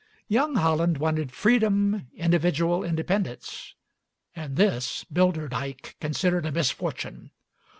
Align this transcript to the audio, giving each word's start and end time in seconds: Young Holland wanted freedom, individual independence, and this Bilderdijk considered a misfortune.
Young 0.27 0.55
Holland 0.55 0.97
wanted 0.97 1.31
freedom, 1.31 2.07
individual 2.15 2.83
independence, 2.83 3.75
and 4.35 4.55
this 4.55 5.05
Bilderdijk 5.13 5.93
considered 5.99 6.47
a 6.47 6.51
misfortune. 6.51 7.29